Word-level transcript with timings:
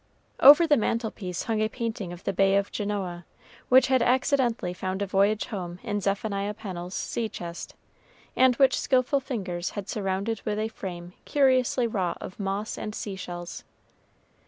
Over 0.39 0.65
the 0.65 0.77
mantelpiece 0.77 1.43
hung 1.43 1.61
a 1.61 1.69
painting 1.69 2.11
of 2.11 2.23
the 2.23 2.33
Bay 2.33 2.55
of 2.55 2.71
Genoa, 2.71 3.23
which 3.69 3.85
had 3.85 4.01
accidentally 4.01 4.73
found 4.73 5.03
a 5.03 5.05
voyage 5.05 5.45
home 5.45 5.77
in 5.83 6.01
Zephaniah 6.01 6.55
Pennel's 6.55 6.95
sea 6.95 7.29
chest, 7.29 7.75
and 8.35 8.55
which 8.55 8.79
skillful 8.79 9.19
fingers 9.19 9.69
had 9.77 9.87
surrounded 9.87 10.41
with 10.43 10.57
a 10.57 10.69
frame 10.69 11.13
curiously 11.25 11.85
wrought 11.85 12.17
of 12.19 12.39
moss 12.39 12.79
and 12.79 12.95
sea 12.95 13.15
shells. 13.15 13.63